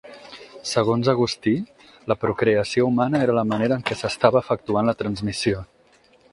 Segons 0.69 1.09
Agustí, 1.13 1.53
la 2.13 2.17
procreació 2.23 2.89
humana 2.93 3.23
era 3.27 3.37
la 3.41 3.45
manera 3.53 3.79
en 3.79 3.87
què 3.91 4.01
s'estava 4.03 4.45
efectuant 4.45 4.93
la 4.93 4.97
transmissió. 5.03 5.65